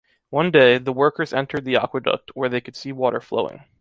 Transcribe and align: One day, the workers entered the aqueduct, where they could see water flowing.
One 0.31 0.49
day, 0.49 0.79
the 0.79 0.91
workers 0.93 1.31
entered 1.31 1.63
the 1.63 1.75
aqueduct, 1.75 2.31
where 2.33 2.49
they 2.49 2.59
could 2.59 2.75
see 2.75 2.91
water 2.91 3.21
flowing. 3.21 3.65